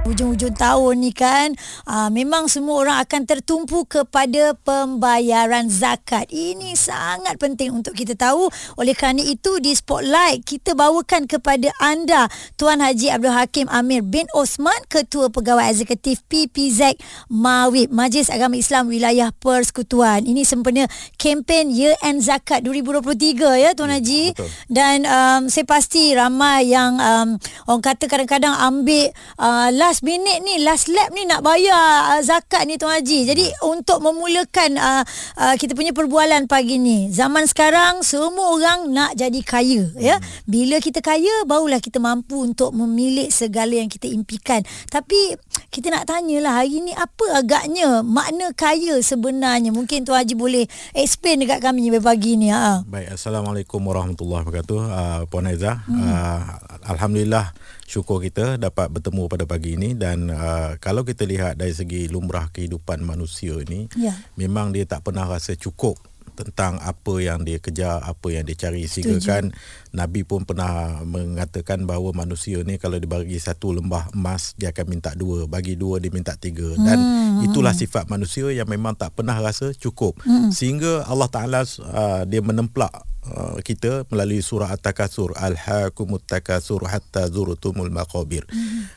[0.00, 1.52] Hujung-hujung tahun ni kan
[1.84, 6.24] uh, Memang semua orang akan tertumpu kepada pembayaran zakat.
[6.32, 8.48] Ini sangat penting untuk kita tahu.
[8.80, 14.24] Oleh kerana itu di Spotlight Kita bawakan kepada anda Tuan Haji Abdul Hakim Amir bin
[14.32, 16.96] Osman Ketua Pegawai Eksekutif PPZ
[17.28, 20.24] Mawib Majlis Agama Islam Wilayah Persekutuan.
[20.24, 20.88] Ini sempena
[21.20, 24.32] kempen Year End Zakat 2023 ya Tuan Haji?
[24.32, 24.48] betul.
[24.72, 27.28] Dan um, saya pasti ramai yang um,
[27.68, 32.62] Orang kata kadang-kadang ambil uh, last minute ni last lap ni nak bayar uh, zakat
[32.62, 33.26] ni Tuan Haji.
[33.26, 35.02] Jadi untuk memulakan uh,
[35.34, 37.10] uh, kita punya perbualan pagi ni.
[37.10, 40.22] Zaman sekarang semua orang nak jadi kaya ya.
[40.46, 44.62] Bila kita kaya barulah kita mampu untuk memilik segala yang kita impikan.
[44.86, 45.34] Tapi
[45.74, 49.74] kita nak tanyalah hari ni apa agaknya makna kaya sebenarnya.
[49.74, 52.86] Mungkin Tuan Haji boleh explain dekat kami pagi ni ha.
[52.86, 54.78] Baik, Assalamualaikum warahmatullahi wabarakatuh.
[54.86, 55.98] Uh, Puan Aiza, hmm.
[55.98, 56.42] uh,
[56.86, 57.50] Alhamdulillah
[57.90, 62.46] syukur kita dapat bertemu pada pagi ini dan uh, kalau kita lihat dari segi lumrah
[62.54, 64.14] kehidupan manusia ini, Ya.
[64.38, 65.98] memang dia tak pernah rasa cukup
[66.30, 68.88] tentang apa yang dia kejar, apa yang dia cari.
[68.88, 69.28] Sehingga Setuju.
[69.28, 69.44] kan
[69.92, 75.12] Nabi pun pernah mengatakan bahawa manusia ni kalau dibagi satu lembah emas dia akan minta
[75.12, 76.70] dua, bagi dua dia minta tiga.
[76.80, 80.16] Dan Hmm, itulah sifat manusia yang memang tak pernah rasa cukup.
[80.48, 87.92] Sehingga Allah Taala uh, dia menemplak uh, kita melalui surah At-Takatsur Al-Hakumut Takatsur hatta zurtumul
[87.92, 88.46] maqabir.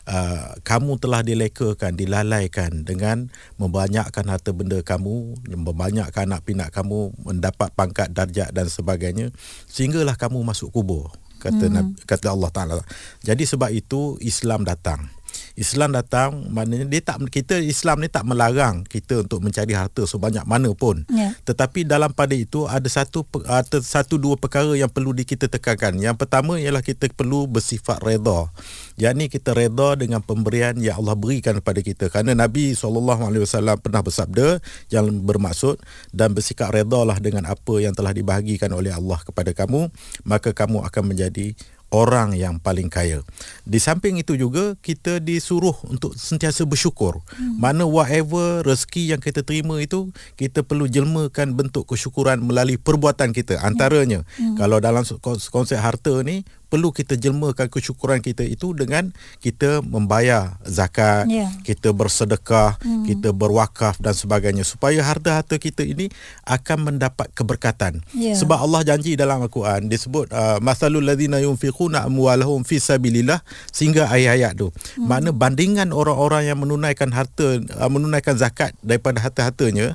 [0.08, 3.28] Uh, kamu telah dilekakan, dilalaikan dengan
[3.60, 9.28] membanyakkan harta benda kamu, membanyakkan anak pinak kamu, mendapat pangkat darjat dan sebagainya
[9.68, 11.12] sehinggalah kamu masuk kubur
[11.44, 12.74] kata Nabi, kata Allah Taala.
[13.20, 15.12] Jadi sebab itu Islam datang.
[15.54, 20.42] Islam datang maknanya dia tak kita Islam ni tak melarang kita untuk mencari harta sebanyak
[20.46, 21.06] mana pun.
[21.10, 21.34] Ya.
[21.46, 25.98] Tetapi dalam pada itu ada satu ada satu dua perkara yang perlu di kita tekankan.
[25.98, 28.50] Yang pertama ialah kita perlu bersifat redha.
[28.98, 32.04] Yakni kita redha dengan pemberian yang Allah berikan kepada kita.
[32.10, 35.78] Kerana Nabi SAW pernah bersabda yang bermaksud
[36.10, 39.90] dan bersikap redha lah dengan apa yang telah dibahagikan oleh Allah kepada kamu,
[40.26, 41.54] maka kamu akan menjadi
[41.94, 43.22] orang yang paling kaya.
[43.62, 47.22] Di samping itu juga kita disuruh untuk sentiasa bersyukur.
[47.38, 47.62] Hmm.
[47.62, 53.62] Mana whatever rezeki yang kita terima itu kita perlu jelmakan bentuk kesyukuran melalui perbuatan kita.
[53.62, 54.58] Antaranya hmm.
[54.58, 56.42] kalau dalam konsep harta ni
[56.74, 61.46] perlu kita jelmakan kesyukuran kita itu dengan kita membayar zakat, Ya.
[61.62, 63.06] kita bersedekah, hmm.
[63.06, 66.10] kita berwakaf dan sebagainya supaya harta-harta kita ini
[66.42, 68.02] akan mendapat keberkatan.
[68.10, 68.34] Ya.
[68.34, 73.38] Sebab Allah janji dalam Al-Quran disebut uh, masalul ladzina yunfiquna amwalahum fi sabilillah
[73.70, 74.74] sehingga ayat-ayat tu.
[74.74, 75.06] Hmm.
[75.06, 79.94] Makna bandingan orang-orang yang menunaikan harta uh, menunaikan zakat daripada harta-hartanya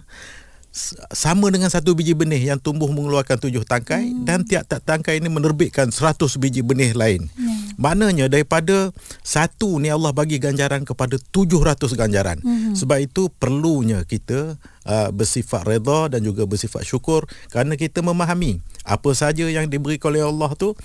[1.10, 4.24] sama dengan satu biji benih yang tumbuh mengeluarkan tujuh tangkai hmm.
[4.24, 7.26] dan tiap-tiap tangkai ini menerbitkan seratus biji benih lain.
[7.34, 7.74] Hmm.
[7.82, 8.94] Maknanya daripada
[9.26, 12.38] satu ni Allah bagi ganjaran kepada tujuh ratus ganjaran.
[12.46, 12.78] Hmm.
[12.78, 19.12] Sebab itu perlunya kita uh, bersifat redha dan juga bersifat syukur kerana kita memahami apa
[19.18, 20.78] saja yang diberikan oleh Allah tu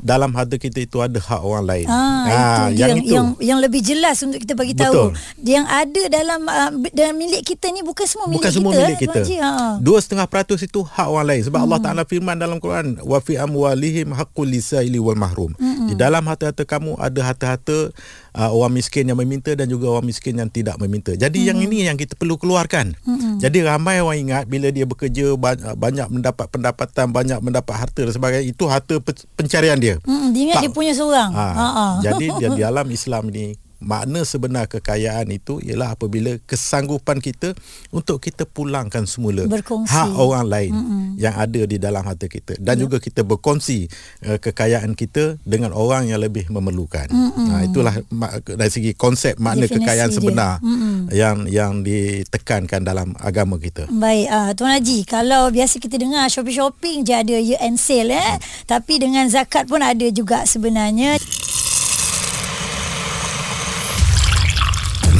[0.00, 1.86] dalam harta kita itu ada hak orang lain.
[1.88, 3.14] Ah, itu yang yang, itu.
[3.14, 5.12] yang yang lebih jelas untuk kita bagi tahu.
[5.40, 8.80] Yang ada dalam uh, dalam milik kita ni bukan semua milik Bukan semua kita.
[8.80, 9.12] milik eh, kita.
[9.12, 9.50] Tuan Haji, ha.
[9.80, 11.42] Dua setengah peratus itu hak orang lain.
[11.48, 11.66] Sebab hmm.
[11.68, 15.52] Allah Taala firman dalam Quran, wa fi amwalihim haqqul lisaili wal mahrum.
[15.56, 15.88] Hmm.
[15.90, 17.92] Di dalam harta-harta kamu ada harta-harta
[18.34, 21.14] uh, orang miskin yang meminta dan juga orang miskin yang tidak meminta.
[21.14, 21.48] Jadi hmm.
[21.48, 22.94] yang ini yang kita perlu keluarkan.
[23.02, 23.38] Hmm.
[23.38, 28.12] Jadi ramai orang ingat bila dia bekerja ba- banyak mendapat pendapatan, banyak mendapat harta dan
[28.12, 29.96] sebagainya, itu harta pe- pencarian dia.
[30.04, 30.64] Hmm, dia ingat Tak.
[30.66, 31.30] dia punya seorang.
[31.32, 31.86] Ha, Ha, ha.
[32.02, 37.56] Jadi di di dalam Islam ni makna sebenar kekayaan itu ialah apabila kesanggupan kita
[37.90, 39.88] untuk kita pulangkan semula Berkongsi.
[39.90, 41.04] hak orang lain Mm-mm.
[41.16, 42.86] yang ada di dalam harta kita dan ya.
[42.86, 43.88] juga kita berkongsi
[44.28, 47.08] uh, kekayaan kita dengan orang yang lebih memerlukan.
[47.10, 47.96] Ha, itulah
[48.44, 50.16] dari segi konsep makna Definisi kekayaan dia.
[50.20, 50.96] sebenar Mm-mm.
[51.10, 53.88] yang yang ditekankan dalam agama kita.
[53.88, 58.36] Baik, uh, Tuan Haji, kalau biasa kita dengar shopping-shopping je ada year end sale eh.
[58.68, 61.16] Tapi dengan zakat pun ada juga sebenarnya.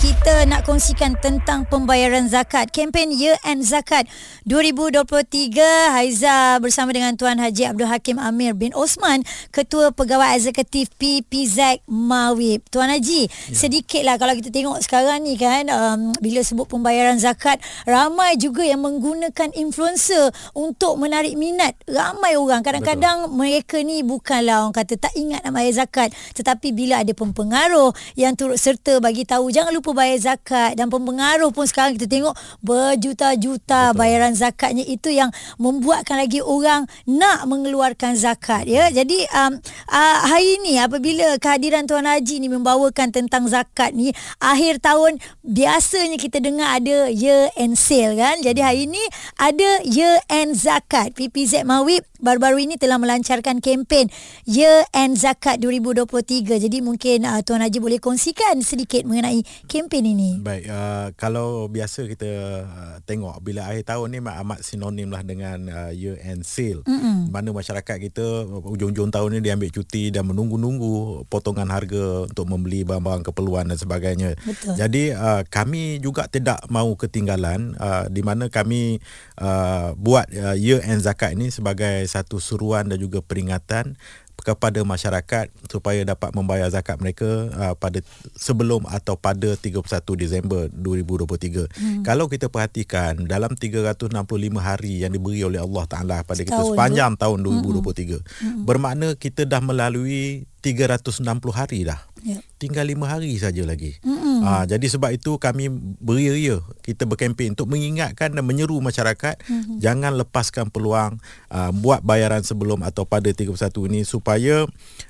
[0.00, 2.72] Kita nak kongsikan tentang pembayaran zakat.
[2.72, 4.08] Kempen Year End Zakat
[4.48, 5.60] 2023
[5.92, 9.20] Haiza bersama dengan Tuan Haji Abdul Hakim Amir bin Osman,
[9.52, 12.64] Ketua Pegawai Eksekutif PPZ Mawib.
[12.72, 13.52] Tuan Haji, ya.
[13.52, 18.80] sedikitlah kalau kita tengok sekarang ni kan um, bila sebut pembayaran zakat, ramai juga yang
[18.80, 22.64] menggunakan influencer untuk menarik minat ramai orang.
[22.64, 23.36] Kadang-kadang Betul.
[23.36, 28.32] mereka ni bukanlah orang kata tak ingat nak bayar zakat, tetapi bila ada pempengaruh yang
[28.32, 33.94] turut serta bagi tahu jangan lupa bayar zakat dan pempengaruh pun sekarang kita tengok berjuta-juta
[33.94, 38.90] bayaran zakatnya itu yang membuatkan lagi orang nak mengeluarkan zakat ya.
[38.90, 39.56] Jadi um,
[39.88, 44.10] uh, hari ini apabila kehadiran tuan haji ni membawakan tentang zakat ni
[44.42, 48.42] akhir tahun biasanya kita dengar ada year end sale kan.
[48.42, 49.02] Jadi hari ini
[49.38, 51.14] ada year end zakat.
[51.14, 54.08] PPZ Mawib baru-baru ini telah melancarkan kempen
[54.44, 60.40] year end zakat 2023 jadi mungkin uh, tuan haji boleh kongsikan sedikit mengenai kempen ini?
[60.40, 62.30] Baik, uh, kalau biasa kita
[62.64, 66.84] uh, tengok bila akhir tahun ni amat sinonim lah dengan uh, year end sale.
[66.84, 67.32] Mm-hmm.
[67.32, 72.84] Mana masyarakat kita ujung-ujung tahun ni dia ambil cuti dan menunggu-nunggu potongan harga untuk membeli
[72.84, 74.36] barang-barang keperluan dan sebagainya.
[74.42, 74.74] Betul.
[74.76, 78.98] Jadi uh, kami juga tidak mahu ketinggalan uh, di mana kami
[79.40, 83.94] uh, buat uh, year end zakat ini sebagai satu suruhan dan juga peringatan
[84.40, 88.00] kepada masyarakat supaya dapat membayar zakat mereka uh, pada
[88.34, 89.84] sebelum atau pada 31
[90.16, 91.68] Disember 2023.
[91.68, 92.02] Hmm.
[92.02, 94.16] Kalau kita perhatikan dalam 365
[94.58, 97.20] hari yang diberi oleh Allah Taala pada kita sepanjang tu.
[97.20, 98.24] tahun 2023 hmm.
[98.24, 98.62] hmm.
[98.64, 102.00] bermakna kita dah melalui 360 hari dah.
[102.20, 102.42] Yep.
[102.60, 103.96] Tinggal 5 hari saja lagi.
[104.04, 104.38] Mm-hmm.
[104.44, 105.68] Ha, jadi sebab itu kami
[106.00, 109.76] beria-ria kita berkempen untuk mengingatkan dan menyeru masyarakat mm-hmm.
[109.80, 111.20] jangan lepaskan peluang
[111.52, 113.56] uh, buat bayaran sebelum atau pada 31
[113.92, 114.64] ini supaya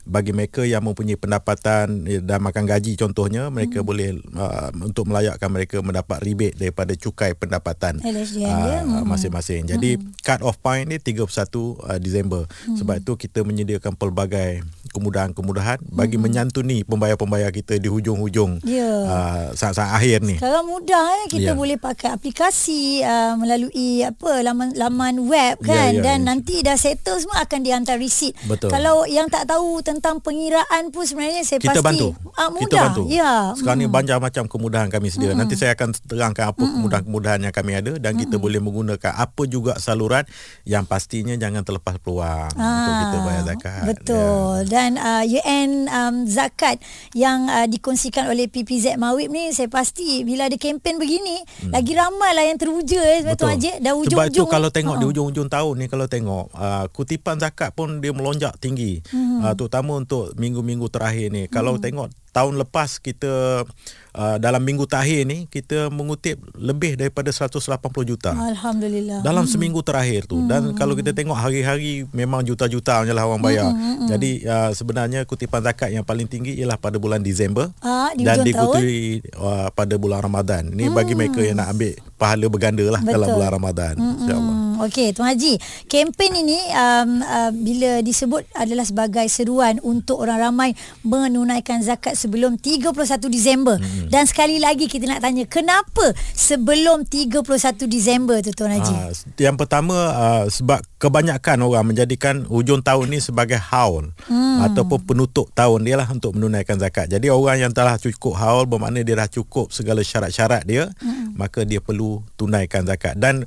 [0.07, 3.91] bagi mereka yang mempunyai pendapatan eh, dan makan gaji contohnya mereka mm-hmm.
[3.91, 9.67] boleh uh, untuk melayakkan mereka mendapat rebate daripada cukai pendapatan uh, masing-masing.
[9.67, 10.23] Jadi mm-hmm.
[10.27, 12.47] cut off point ni 31 uh, Disember.
[12.47, 12.77] Mm-hmm.
[12.83, 16.25] Sebab itu kita menyediakan pelbagai kemudahan-kemudahan bagi hmm.
[16.25, 19.00] menyantuni pembayar-pembayar kita di hujung-hujung yeah.
[19.08, 20.37] uh, saat-saat akhir ni.
[20.37, 21.56] Sekarang mudah eh kita yeah.
[21.56, 26.29] boleh pakai aplikasi uh, melalui apa laman laman web ya, kan yeah, yeah, dan yeah.
[26.29, 28.37] nanti dah settle semua akan dihantar receipt.
[28.44, 28.69] Betul.
[28.69, 32.12] Kalau yang tak tahu tentang pengiraan pun sebenarnya saya kita pasti bantu.
[32.37, 32.69] Uh, mudah.
[32.69, 33.03] Kita bantu.
[33.08, 33.17] Ya.
[33.17, 33.41] Yeah.
[33.56, 33.88] Sekarang hmm.
[33.88, 35.32] ni banyak macam kemudahan kami sedia.
[35.32, 35.41] Hmm.
[35.41, 38.20] Nanti saya akan terangkan apa kemudahan-kemudahan yang kami ada dan hmm.
[38.29, 40.29] kita boleh menggunakan apa juga saluran
[40.69, 43.85] yang pastinya jangan terlepas peluang ah, untuk kita bayar zakat.
[43.88, 44.55] Betul.
[44.69, 44.69] Yeah.
[44.69, 46.82] Dan uh, UN um, zakat
[47.15, 51.73] yang uh, dikongsikan oleh PPZ Mawib ni saya pasti bila ada kempen begini hmm.
[51.75, 53.37] lagi ramai lah yang teruja eh Betul.
[53.37, 54.31] Tuan Haji dah ujung-ujung.
[54.31, 55.05] Sebab tu kalau tengok uh-huh.
[55.05, 59.45] di ujung-ujung tahun ni kalau tengok uh, kutipan zakat pun dia melonjak tinggi hmm.
[59.45, 61.45] uh, terutama untuk minggu-minggu terakhir ni.
[61.47, 61.53] Hmm.
[61.53, 63.67] Kalau tengok tahun lepas kita
[64.15, 67.59] uh, dalam minggu terakhir ni kita mengutip lebih daripada 180
[68.06, 68.32] juta.
[68.35, 69.23] Alhamdulillah.
[69.23, 69.53] Dalam hmm.
[69.53, 70.49] seminggu terakhir tu hmm.
[70.49, 73.71] dan kalau kita tengok hari-hari memang juta-juta je lah orang bayar.
[73.71, 74.06] Hmm.
[74.06, 74.09] Hmm.
[74.17, 78.43] Jadi uh, sebenarnya kutipan zakat yang paling tinggi ialah pada bulan Disember ah, di dan
[78.47, 80.71] diikuti uh, pada bulan Ramadan.
[80.71, 80.97] Ini hmm.
[80.97, 83.15] bagi mereka yang nak ambil pahala berganda lah Betul.
[83.19, 83.94] dalam bulan Ramadan.
[83.99, 84.15] Hmm.
[84.17, 84.56] InsyaAllah.
[84.81, 85.61] Okey, Tuan Haji,
[85.93, 90.71] kempen ini um, uh, bila disebut adalah sebagai seruan untuk orang ramai
[91.05, 92.88] menunaikan zakat sebelum 31
[93.29, 93.77] Disember.
[93.77, 94.09] Hmm.
[94.09, 97.44] Dan sekali lagi kita nak tanya, kenapa sebelum 31
[97.85, 98.94] Disember tu Tuan Haji?
[98.97, 104.65] Uh, yang pertama uh, sebab kebanyakan orang menjadikan hujung tahun ni sebagai haul hmm.
[104.73, 107.12] ataupun penutup tahun dia lah untuk menunaikan zakat.
[107.12, 111.37] Jadi orang yang telah cukup haul bermakna dia dah cukup segala syarat-syarat dia, hmm.
[111.37, 113.17] maka dia perlu tunaikan zakat.
[113.21, 113.44] Dan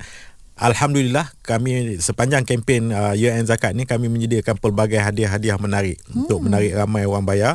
[0.54, 6.24] Alhamdulillah kami sepanjang kempen uh, Year End Zakat ni kami menyediakan pelbagai hadiah-hadiah menarik hmm.
[6.24, 7.52] untuk menarik ramai orang bayar.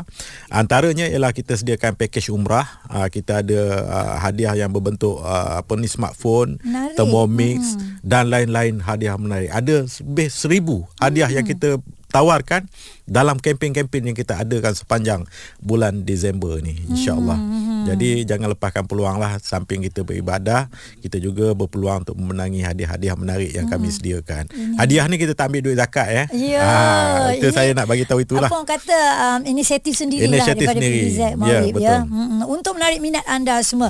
[0.52, 2.68] Antaranya ialah kita sediakan package umrah.
[2.92, 7.00] Uh, kita ada uh, hadiah yang berbentuk uh, apa ni smartphone, menarik.
[7.00, 8.04] Thermomix hmm.
[8.04, 9.48] dan lain-lain hadiah menarik.
[9.48, 11.38] Ada lebih seribu hadiah hmm.
[11.40, 11.70] yang kita
[12.10, 12.66] tawarkan
[13.10, 15.22] dalam kempen-kempen yang kita adakan sepanjang
[15.58, 17.38] bulan Disember ni insyaallah.
[17.38, 17.86] Hmm.
[17.90, 20.70] Jadi jangan lepaskan peluang lah samping kita beribadah
[21.02, 23.74] kita juga berpeluang untuk memenangi hadiah-hadiah menarik yang hmm.
[23.74, 24.44] kami sediakan.
[24.54, 24.78] Ini.
[24.78, 26.24] Hadiah ni kita tak ambil duit zakat ya.
[26.38, 26.62] Ya.
[26.62, 26.76] Ha,
[27.34, 28.50] itu ini, saya nak bagi tahu itulah.
[28.50, 31.10] Apa orang kata um, inisiatif sendiri inisiatif daripada sendiri.
[31.10, 31.74] PZ Marib ya.
[31.74, 31.82] Betul.
[31.86, 31.98] ya.
[32.06, 32.42] Hmm.
[32.46, 33.90] Untuk menarik minat anda semua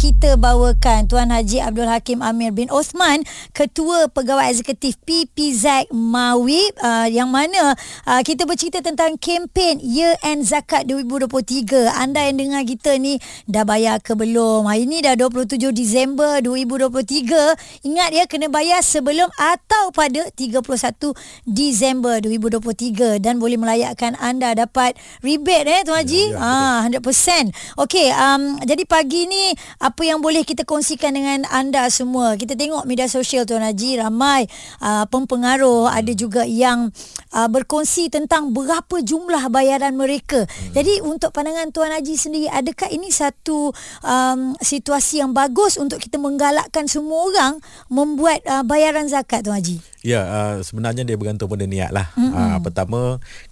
[0.00, 3.20] kita bawakan Tuan Haji Abdul Hakim Amir bin Osman,
[3.52, 7.76] Ketua Pegawai Eksekutif PPZ Mawib uh, yang mana
[8.08, 11.92] uh, kita bercerita tentang kempen Year End Zakat 2023.
[11.92, 14.64] Anda yang dengar kita ni dah bayar ke belum?
[14.64, 17.84] Hari ni dah 27 Disember 2023.
[17.84, 20.64] Ingat ya kena bayar sebelum atau pada 31
[21.44, 26.32] Disember 2023 dan boleh melayakkan anda dapat rebate eh Tuan Haji.
[26.32, 27.52] Ya, ya, ah 100%.
[27.84, 29.52] Okey, um, jadi pagi ni
[29.90, 32.38] apa yang boleh kita kongsikan dengan anda semua?
[32.38, 34.46] Kita tengok media sosial Tuan Haji ramai
[34.78, 35.98] uh, pempengaruh, hmm.
[35.98, 36.94] ada juga yang
[37.34, 40.46] uh, berkongsi tentang berapa jumlah bayaran mereka.
[40.46, 40.74] Hmm.
[40.74, 43.70] Jadi untuk pandangan Tuan Haji sendiri, adakah ini satu
[44.02, 47.52] um, situasi yang bagus untuk kita menggalakkan semua orang
[47.90, 49.78] membuat uh, bayaran zakat Tuan Haji?
[50.00, 52.08] Ya, uh, sebenarnya dia bergantung pada niat lah.
[52.16, 52.32] Mm-hmm.
[52.32, 53.00] Uh, pertama,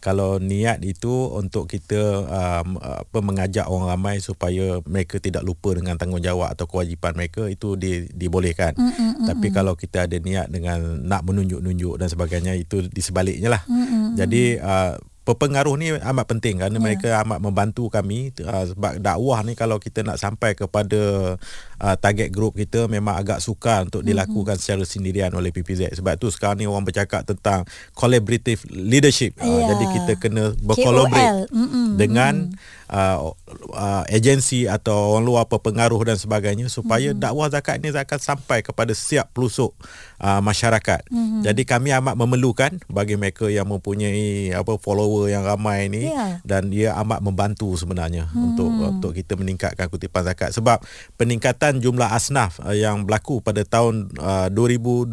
[0.01, 6.01] kalau niat itu untuk kita um, apa mengajak orang ramai supaya mereka tidak lupa dengan
[6.01, 8.73] tanggungjawab atau kewajipan mereka itu di, dibolehkan.
[8.81, 9.29] Mm-hmm.
[9.29, 13.63] Tapi kalau kita ada niat dengan nak menunjuk-nunjuk dan sebagainya itu di sebaliknya lah.
[13.69, 14.05] Mm-hmm.
[14.17, 14.97] Jadi uh,
[15.29, 16.81] Pepengaruh ni amat penting kerana yeah.
[16.81, 21.37] mereka amat membantu kami uh, sebab dakwah ni kalau kita nak sampai kepada
[21.77, 24.25] uh, target group kita memang agak sukar untuk mm-hmm.
[24.25, 29.53] dilakukan secara sendirian oleh PPZ sebab tu sekarang ni orang bercakap tentang collaborative leadership yeah.
[29.53, 31.53] uh, jadi kita kena berkolaborate
[32.01, 32.49] dengan
[32.89, 33.33] uh,
[33.73, 37.23] uh, agensi atau orang luar pengaruh dan sebagainya supaya mm-hmm.
[37.23, 39.73] dakwah zakat ini akan sampai kepada setiap pelosok
[40.21, 41.05] uh, masyarakat.
[41.09, 41.41] Mm-hmm.
[41.45, 46.41] Jadi kami amat memerlukan bagi mereka yang mempunyai apa follower yang ramai ini yeah.
[46.43, 48.47] dan dia amat membantu sebenarnya mm-hmm.
[48.53, 50.81] untuk untuk kita meningkatkan kutipan zakat sebab
[51.21, 55.13] peningkatan jumlah asnaf uh, yang berlaku pada tahun uh, 2024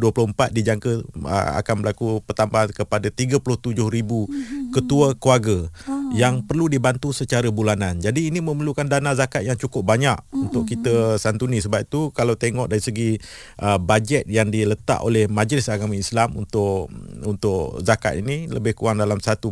[0.52, 3.40] dijangka uh, akan berlaku pertambahan kepada 37,000
[3.76, 4.72] mm-hmm.
[4.72, 6.10] ketua keluarga oh.
[6.16, 7.98] yang perlu dibantu secara bulanan.
[7.98, 10.44] Jadi ini memerlukan dana zakat yang cukup banyak mm-hmm.
[10.46, 13.18] untuk kita santuni sebab itu kalau tengok dari segi
[13.58, 16.86] uh, bajet yang diletak oleh Majlis Agama Islam untuk
[17.26, 19.42] untuk zakat ini lebih kurang dalam 1.6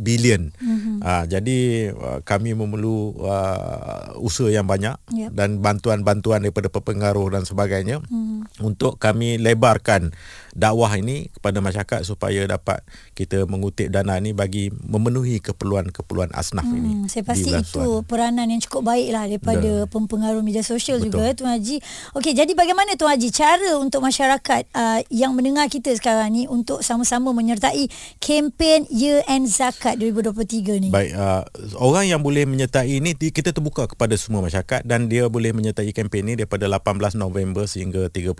[0.00, 0.48] bilion.
[0.56, 0.96] Mm-hmm.
[1.04, 1.58] Uh, jadi
[1.92, 5.36] uh, kami memerlu uh, usaha yang banyak yep.
[5.36, 8.64] dan bantuan-bantuan daripada pengaruh dan sebagainya mm-hmm.
[8.64, 10.16] untuk kami lebarkan
[10.54, 12.82] dakwah ini kepada masyarakat supaya dapat
[13.14, 16.90] kita mengutip dana ini bagi memenuhi keperluan-keperluan asnaf hmm, ini.
[17.06, 21.22] Saya pasti itu peranan yang cukup baiklah daripada Dan, pempengaruh media sosial betul.
[21.22, 21.76] juga Tuan Haji.
[22.16, 26.82] Okey, jadi bagaimana Tuan Haji cara untuk masyarakat uh, yang mendengar kita sekarang ni untuk
[26.82, 27.86] sama-sama menyertai
[28.18, 30.88] kempen Year End Zakat 2023 ni?
[30.90, 31.44] Baik, uh,
[31.78, 36.32] orang yang boleh menyertai ini kita terbuka kepada semua masyarakat dan dia boleh menyertai kempen
[36.32, 38.32] ini daripada 18 November sehingga 31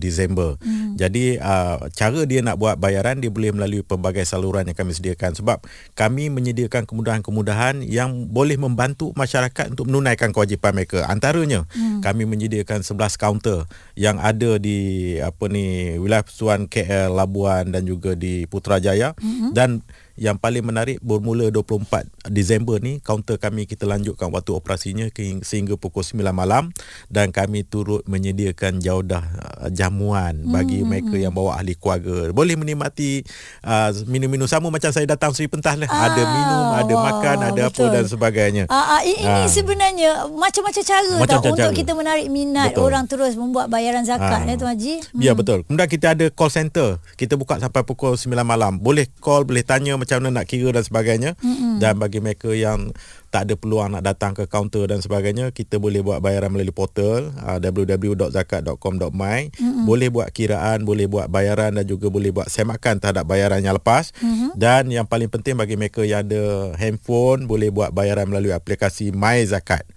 [0.00, 0.56] Disember.
[0.64, 0.96] Hmm.
[0.96, 4.96] Jadi uh, Uh, cara dia nak buat bayaran dia boleh melalui pelbagai saluran yang kami
[4.96, 5.60] sediakan sebab
[5.92, 12.00] kami menyediakan kemudahan-kemudahan yang boleh membantu masyarakat untuk menunaikan kewajipan mereka antaranya hmm.
[12.00, 13.68] kami menyediakan 11 kaunter
[14.00, 19.52] yang ada di apa ni wilayah Persuan KL Labuan dan juga di Putrajaya hmm.
[19.52, 19.84] dan
[20.20, 25.08] yang paling menarik bermula 24 Disember ni kaunter kami kita lanjutkan waktu operasinya
[25.42, 26.68] sehingga pukul 9 malam
[27.08, 30.88] dan kami turut menyediakan jaudah uh, jamuan bagi hmm.
[30.88, 33.24] mereka yang bawa ahli keluarga boleh menikmati
[33.64, 37.36] uh, minum-minum sama macam saya datang Seri Pentas lah ah, ada minum ada wow, makan
[37.48, 37.88] ada betul.
[37.88, 39.48] apa dan sebagainya uh, uh, ini uh.
[39.48, 42.84] sebenarnya macam-macam cara macam tak untuk kita menarik minat betul.
[42.84, 44.48] orang terus membuat bayaran zakat uh.
[44.48, 45.38] ya Tuan Haji ya hmm.
[45.40, 49.64] betul kemudian kita ada call center kita buka sampai pukul 9 malam boleh call boleh
[49.64, 51.78] tanya macam mana nak kira dan sebagainya mm-hmm.
[51.78, 52.90] dan bagi mereka yang
[53.32, 57.32] tak ada peluang nak datang ke kaunter dan sebagainya kita boleh buat bayaran melalui portal
[57.40, 59.88] uh, www.zakat.com.my mm-hmm.
[59.88, 64.12] boleh buat kiraan boleh buat bayaran dan juga boleh buat semakan terhadap bayaran yang lepas
[64.20, 64.52] mm-hmm.
[64.60, 69.40] dan yang paling penting bagi mereka yang ada handphone boleh buat bayaran melalui aplikasi My
[69.48, 69.88] Zakat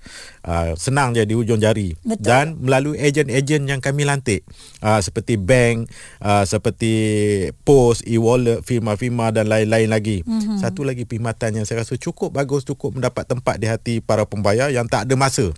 [0.48, 2.24] uh, senang je di hujung jari Betul.
[2.24, 4.48] dan melalui ejen-ejen yang kami lantik
[4.80, 5.92] uh, seperti bank
[6.24, 6.94] uh, seperti
[7.68, 10.64] pos e-wallet firma-firma dan lain-lain lagi mm-hmm.
[10.64, 14.70] satu lagi perkhidmatan yang saya rasa cukup bagus cukup mendapat tempat di hati para pembayar
[14.70, 15.52] yang tak ada masa.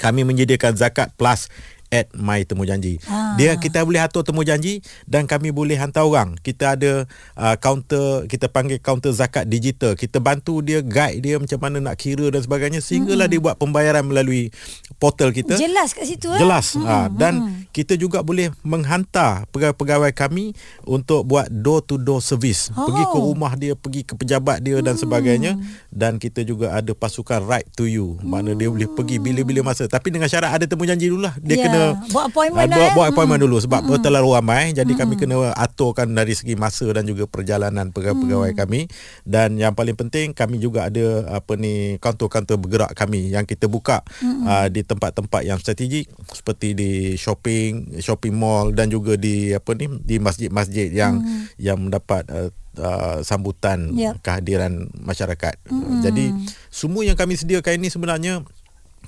[0.00, 1.52] Kami menyediakan zakat plus
[1.92, 2.96] at my temu janji.
[3.04, 3.36] Ha.
[3.36, 6.40] Dia kita boleh atur temu janji dan kami boleh hantar orang.
[6.40, 7.04] Kita ada
[7.36, 9.92] uh, counter kita panggil counter zakat digital.
[9.92, 13.32] Kita bantu dia guide dia macam mana nak kira dan sebagainya sehinggalah hmm.
[13.36, 14.48] dia buat pembayaran melalui
[14.96, 15.60] portal kita.
[15.60, 16.40] Jelas kat situ eh.
[16.40, 16.72] Jelas.
[16.72, 16.88] Hmm.
[16.88, 16.96] Ha.
[17.12, 17.68] dan hmm.
[17.76, 20.56] kita juga boleh menghantar pegawai-pegawai kami
[20.88, 22.72] untuk buat door to door service.
[22.72, 22.88] Oh.
[22.88, 24.86] Pergi ke rumah dia, pergi ke pejabat dia hmm.
[24.88, 25.52] dan sebagainya
[25.92, 28.16] dan kita juga ada pasukan right to you.
[28.24, 28.58] Mana hmm.
[28.58, 29.84] dia boleh pergi bila-bila masa.
[29.84, 31.36] Tapi dengan syarat ada temu janji dululah.
[31.36, 31.64] Dia yeah.
[31.68, 31.81] kena
[32.12, 32.94] Buat appointment dah, buat, eh?
[32.94, 37.06] buat appointment dulu sebab mm terlalu ramai jadi kami kena aturkan dari segi masa dan
[37.06, 38.90] juga perjalanan pegawai-pegawai kami
[39.22, 44.02] dan yang paling penting kami juga ada apa ni kaunter-kaunter bergerak kami yang kita buka
[44.48, 49.86] uh, di tempat-tempat yang strategik seperti di shopping shopping mall dan juga di apa ni
[50.02, 51.22] di masjid-masjid yang
[51.60, 54.24] yang mendapat uh, Uh, sambutan Yep.
[54.24, 55.60] kehadiran masyarakat.
[55.68, 56.00] Mm-hmm.
[56.08, 56.24] Jadi
[56.72, 58.48] semua yang kami sediakan ini sebenarnya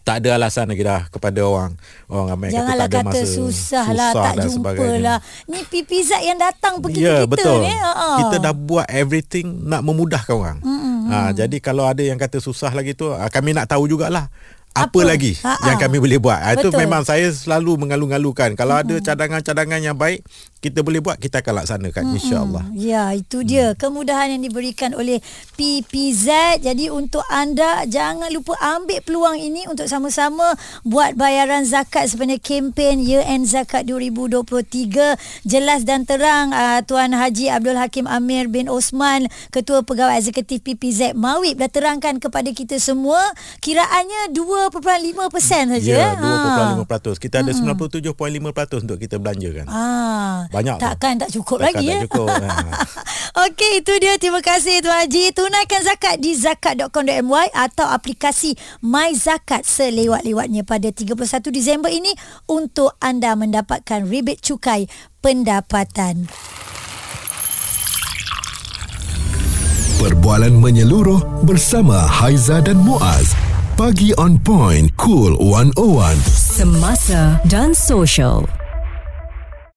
[0.05, 1.73] tak ada alasan lagi dah kepada orang
[2.07, 5.01] orang ramai Janganlah kata tak ada kata masa susah, lah tak dan jumpa sebagainya.
[5.01, 5.19] lah.
[5.49, 7.59] Ni PPZ yang datang pergi Ya ke kita betul.
[7.59, 7.73] ni.
[7.73, 7.93] Ha.
[8.21, 10.59] Kita dah buat everything nak memudahkan orang.
[10.61, 10.97] Mm-hmm.
[11.07, 14.29] Ha, jadi kalau ada yang kata susah lagi tu, ah, kami nak tahu jugalah
[14.75, 15.01] apa, Apa?
[15.07, 15.65] lagi Ha-ha.
[15.65, 16.37] yang kami boleh buat.
[16.53, 16.83] Itu Betul.
[16.83, 18.53] memang saya selalu mengalu-ngalukan.
[18.55, 20.21] Kalau ada cadangan-cadangan yang baik,
[20.65, 22.65] kita boleh buat, kita akan laksanakan insya-Allah.
[22.73, 23.77] Ya, itu dia Hmm.
[23.77, 25.21] kemudahan yang diberikan oleh
[25.55, 26.27] PPZ.
[26.59, 32.99] Jadi untuk anda jangan lupa ambil peluang ini untuk sama-sama buat bayaran zakat sebenarnya kempen
[32.99, 35.17] Year End Zakat 2023.
[35.43, 41.13] Jelas dan terang uh, Tuan Haji Abdul Hakim Amir bin Osman, Ketua Pegawai Eksekutif PPZ
[41.13, 43.21] Mawib dah terangkan kepada kita semua
[43.61, 44.73] kiraannya 2.5%
[45.71, 45.93] saja.
[45.93, 46.79] Ya, Ha.
[46.79, 47.19] 2.5%.
[47.19, 48.15] Kita ada 97.5%
[48.81, 49.67] untuk kita belanjakan.
[49.67, 50.83] Ah, Banyak tu.
[50.87, 52.01] Takkan tak cukup Takkan lagi tak ya.
[52.07, 52.29] cukup.
[52.31, 52.49] Ha.
[53.51, 54.15] Okey, itu dia.
[54.17, 55.35] Terima kasih Tuan Haji.
[55.35, 61.19] Tunaikan zakat di zakat.com.my atau aplikasi My Zakat selewat-lewatnya pada 31
[61.51, 62.15] Disember ini
[62.47, 64.87] untuk anda mendapatkan rebate cukai
[65.19, 66.31] pendapatan.
[69.99, 73.33] Perbualan menyeluruh bersama Haiza dan Muaz.
[73.75, 76.15] Pagi on point, cool 101.
[76.31, 78.64] Semasa dan social.